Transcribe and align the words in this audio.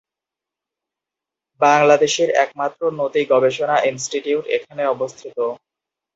বাংলাদেশের 1.61 2.29
একমাত্র 2.43 2.81
নদী 2.99 3.21
গবেষণা 3.31 3.75
ইনস্টিটিউট 3.89 4.45
এখানে 4.57 4.83
অবস্থিত। 4.87 5.37